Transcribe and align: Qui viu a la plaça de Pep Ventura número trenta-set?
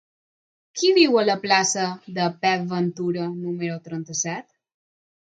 Qui 0.79 0.87
viu 0.97 1.17
a 1.19 1.25
la 1.25 1.35
plaça 1.43 1.83
de 2.15 2.29
Pep 2.45 2.63
Ventura 2.71 3.27
número 3.43 3.77
trenta-set? 3.89 4.49